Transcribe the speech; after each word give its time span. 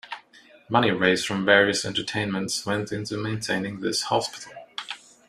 Money 0.67 0.89
raised 0.89 1.27
from 1.27 1.45
various 1.45 1.85
entertainments 1.85 2.65
went 2.65 2.91
into 2.91 3.15
maintaining 3.17 3.81
this 3.81 4.01
hospital. 4.01 4.51